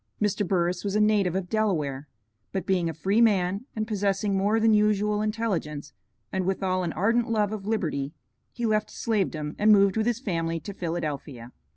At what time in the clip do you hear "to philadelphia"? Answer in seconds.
10.61-11.51